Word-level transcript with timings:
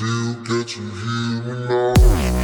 feel, 0.00 0.32
get 0.44 0.76
you 0.76 0.88
here 0.88 1.52
and 1.52 1.68
now. 1.68 2.39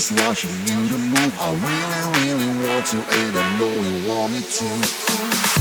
just 0.00 0.12
watching 0.26 0.50
you 0.60 0.88
to 0.88 0.96
move 0.96 1.36
I 1.38 1.52
really, 1.52 2.40
really 2.40 2.66
want 2.66 2.86
to 2.86 2.96
and 2.96 3.36
I 3.36 3.58
know 3.58 3.68
you 3.68 4.08
want 4.08 4.32
me 4.32 4.40
to. 4.40 5.59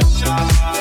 pressure. 0.00 0.73